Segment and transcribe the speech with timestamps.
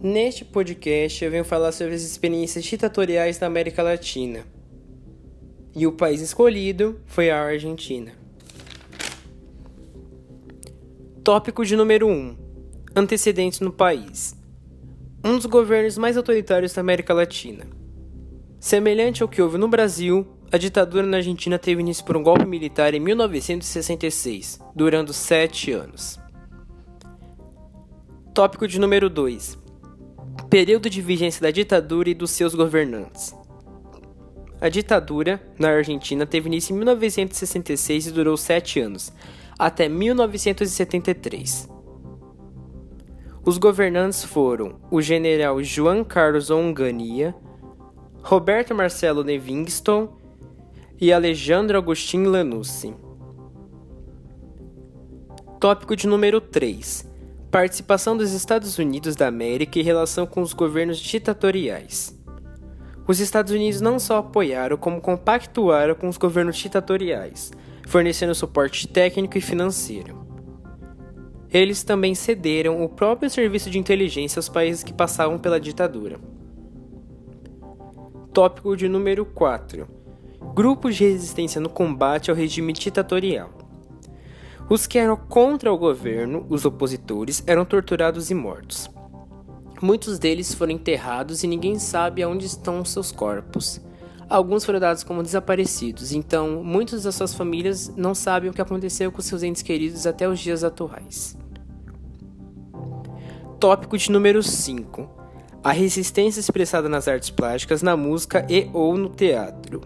[0.00, 4.46] Neste podcast eu venho falar sobre as experiências ditatoriais da América Latina.
[5.74, 8.12] E o país escolhido foi a Argentina.
[11.24, 12.36] Tópico de número 1:
[12.94, 14.36] Antecedentes no país.
[15.24, 17.66] Um dos governos mais autoritários da América Latina.
[18.60, 22.46] Semelhante ao que houve no Brasil, a ditadura na Argentina teve início por um golpe
[22.46, 26.20] militar em 1966, durando sete anos.
[28.32, 29.66] Tópico de número 2:
[30.50, 33.34] Período de vigência da ditadura e dos seus governantes.
[34.60, 39.12] A ditadura na Argentina teve início em 1966 e durou sete anos,
[39.58, 41.68] até 1973.
[43.44, 47.34] Os governantes foram o general Juan Carlos Onganía,
[48.22, 50.16] Roberto Marcelo Livingston
[51.00, 52.94] e Alejandro Agostinho Lanucci.
[55.60, 57.07] Tópico de número 3:
[57.50, 62.14] Participação dos Estados Unidos da América em relação com os governos ditatoriais.
[63.06, 67.50] Os Estados Unidos não só apoiaram, como compactuaram com os governos ditatoriais,
[67.86, 70.26] fornecendo suporte técnico e financeiro.
[71.50, 76.20] Eles também cederam o próprio serviço de inteligência aos países que passavam pela ditadura.
[78.30, 79.88] Tópico de número 4:
[80.54, 83.57] Grupos de resistência no combate ao regime ditatorial.
[84.70, 88.90] Os que eram contra o governo, os opositores, eram torturados e mortos.
[89.80, 93.80] Muitos deles foram enterrados e ninguém sabe aonde estão seus corpos.
[94.28, 99.10] Alguns foram dados como desaparecidos, então muitas das suas famílias não sabem o que aconteceu
[99.10, 101.34] com seus entes queridos até os dias atuais.
[103.58, 105.08] Tópico de número 5:
[105.64, 109.80] A resistência expressada nas artes plásticas, na música e ou no teatro.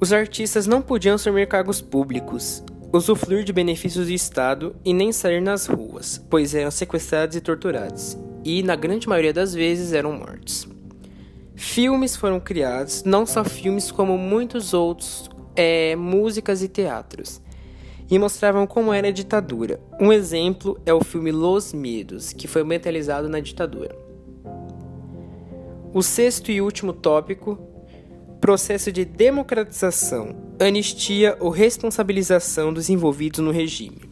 [0.00, 5.40] Os artistas não podiam assumir cargos públicos, usufruir de benefícios do Estado e nem sair
[5.40, 10.68] nas ruas, pois eram sequestrados e torturados, e na grande maioria das vezes eram mortos.
[11.54, 17.40] Filmes foram criados, não só filmes como muitos outros, é, músicas e teatros,
[18.10, 19.80] e mostravam como era a ditadura.
[20.00, 23.94] Um exemplo é o filme Los Medos, que foi mentalizado na ditadura.
[25.92, 27.58] O sexto e último tópico
[28.40, 34.10] processo de democratização, anistia ou responsabilização dos envolvidos no regime.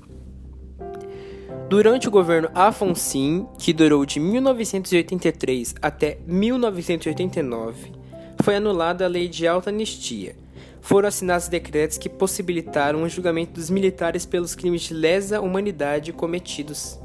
[1.69, 7.93] Durante o governo Afonso, que durou de 1983 até 1989,
[8.43, 10.35] foi anulada a lei de alta anistia.
[10.81, 16.99] Foram assinados decretos que possibilitaram o julgamento dos militares pelos crimes de lesa humanidade cometidos.